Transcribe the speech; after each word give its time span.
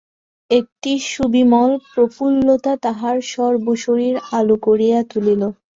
একটি 0.51 0.91
সুবিমল 1.09 1.71
প্রফুল্লতা 1.89 2.73
তাহার 2.85 3.17
সর্বশরীর 3.33 4.15
আলো 4.31 4.55
করিয়া 4.65 4.99
তুলিল। 5.11 5.41